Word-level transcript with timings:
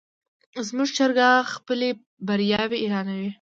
زموږ 0.67 0.89
چرګه 0.97 1.29
خپلې 1.53 1.89
بریاوې 2.27 2.77
اعلانوي. 2.81 3.29